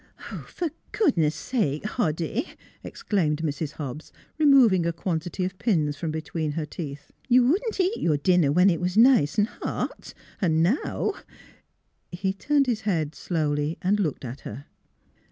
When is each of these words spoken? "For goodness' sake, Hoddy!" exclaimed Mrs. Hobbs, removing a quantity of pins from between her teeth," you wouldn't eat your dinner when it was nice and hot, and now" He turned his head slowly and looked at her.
"For 0.47 0.69
goodness' 0.93 1.35
sake, 1.35 1.83
Hoddy!" 1.85 2.47
exclaimed 2.83 3.43
Mrs. 3.43 3.73
Hobbs, 3.73 4.11
removing 4.39 4.83
a 4.87 4.91
quantity 4.91 5.45
of 5.45 5.59
pins 5.59 5.95
from 5.95 6.09
between 6.09 6.53
her 6.53 6.65
teeth," 6.65 7.11
you 7.29 7.45
wouldn't 7.45 7.79
eat 7.79 8.01
your 8.01 8.17
dinner 8.17 8.51
when 8.51 8.71
it 8.71 8.81
was 8.81 8.97
nice 8.97 9.37
and 9.37 9.45
hot, 9.47 10.15
and 10.41 10.63
now" 10.63 11.13
He 12.21 12.33
turned 12.33 12.65
his 12.65 12.81
head 12.81 13.13
slowly 13.13 13.77
and 13.83 13.99
looked 13.99 14.25
at 14.25 14.39
her. 14.39 14.65